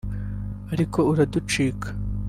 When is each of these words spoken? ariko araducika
ariko 0.73 0.99
araducika 1.11 1.87